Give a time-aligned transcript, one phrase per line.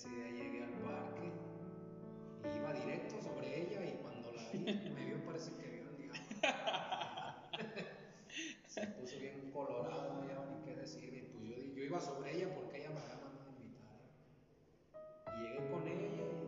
[0.00, 1.28] ese día llegué al parque,
[2.42, 4.60] y iba directo sobre ella y cuando la vi,
[4.94, 5.84] me vio parece que vio
[8.66, 12.34] Se puso bien colorado, no ya ni qué decir, y pues yo, yo iba sobre
[12.34, 14.00] ella porque ella me daba más invitada.
[15.36, 16.40] Y llegué con ella y ya nos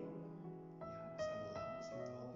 [1.20, 2.32] saludamos y todo.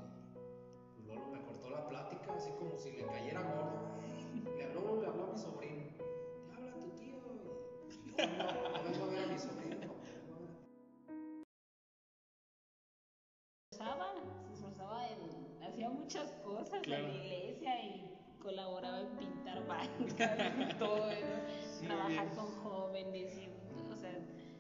[0.98, 4.03] Y pues Lolo me cortó la plática, así como si le cayera gordo.
[4.05, 6.05] Y a le habló a mi sobrino, te
[6.55, 7.17] habla tu tío.
[7.17, 7.20] Y,
[8.12, 8.37] pues, no,
[8.70, 8.76] no,
[16.69, 17.05] cosas Claro.
[17.05, 18.11] en la iglesia y
[18.43, 21.11] colaboraba en pintar bancas y todo
[21.79, 22.34] Sí, trabajar bien.
[22.34, 24.12] con jóvenes y, o sea,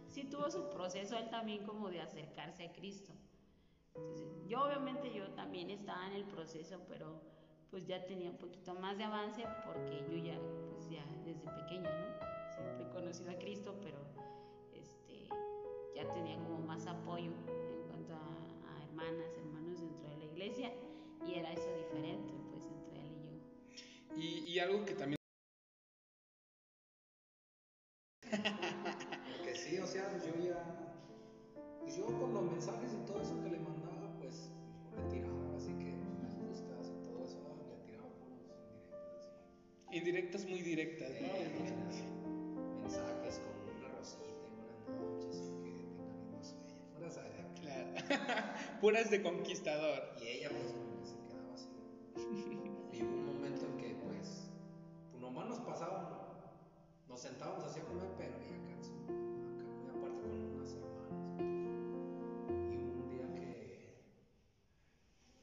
[0.08, 3.12] sí tuvo su proceso él también como de acercarse a Cristo.
[3.94, 7.20] Entonces, yo obviamente yo también estaba en el proceso, pero
[7.70, 10.38] pues ya tenía un poquito más de avance porque yo ya,
[10.70, 12.35] pues ya desde pequeña, ¿no?
[24.56, 25.16] Y, algo que también
[29.36, 30.56] Porque sí, o sea, yo ya.
[31.82, 34.50] Pues yo con los mensajes y todo eso que le mandaba, pues
[34.90, 39.20] yo le tiraba, así que me gustas y todo eso, ah, le tiraba puros indirectos
[39.20, 39.98] así.
[39.98, 42.80] indirectas muy directas, Eh, ¿no?
[42.80, 44.24] mensajes con una rosita
[44.56, 46.78] buenas noches que tengan lindo sueño.
[46.94, 47.44] Fueras allá.
[47.60, 47.90] Claro.
[48.80, 50.16] Puras de conquistador.
[50.22, 50.85] Y ella pues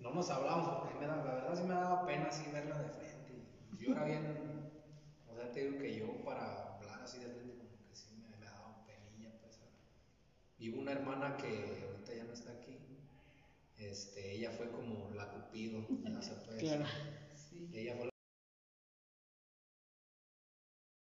[0.03, 2.89] no nos hablábamos porque me da- la verdad sí me daba pena así verla de
[2.89, 3.33] frente.
[3.71, 4.71] Y yo era bien,
[5.27, 8.29] o sea, te digo que yo para hablar así de frente como que sí me,
[8.37, 9.59] me daba penilla pues.
[10.57, 12.77] Y hubo una hermana que ahorita ya no está aquí.
[13.77, 16.79] Este, ella fue como la cupido, ya se puede decir.
[16.79, 18.12] Claro.